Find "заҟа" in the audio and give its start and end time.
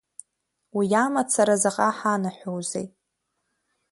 1.61-1.89